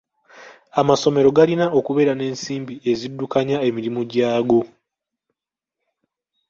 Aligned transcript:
Amasomero 0.81 1.29
galina 1.37 1.65
okubeera 1.79 2.13
n'ensimbi 2.15 2.75
eziddukanya 2.91 3.57
emirimu 3.67 4.01
gyago. 4.11 4.61